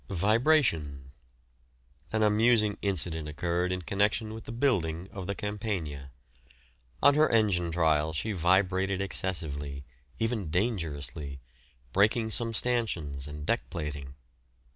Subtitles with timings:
[0.09, 1.11] VIBRATION.
[2.11, 6.09] An amusing incident occurred in connection with the building of the "Campania."
[7.03, 9.83] On her engine trial she vibrated excessively,
[10.17, 11.39] even dangerously,
[11.93, 14.15] breaking some stanchions and deck plating.